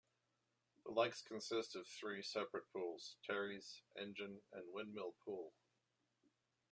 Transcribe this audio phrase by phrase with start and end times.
[0.83, 5.53] The lakes consist of three separate pools; Terry's, Engine and Windmill Pool.